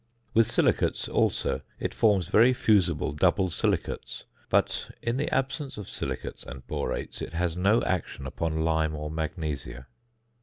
With 0.33 0.49
silicates, 0.49 1.07
also, 1.07 1.61
it 1.79 1.93
forms 1.93 2.27
very 2.27 2.53
fusible 2.53 3.11
double 3.11 3.51
silicates; 3.51 4.23
but 4.49 4.89
in 5.03 5.17
the 5.17 5.31
absence 5.31 5.77
of 5.77 5.87
silicates 5.87 6.41
and 6.41 6.65
borates 6.65 7.21
it 7.21 7.33
has 7.33 7.55
no 7.55 7.83
action 7.83 8.25
upon 8.25 8.65
lime 8.65 8.95
or 8.95 9.11
magnesia. 9.11 9.85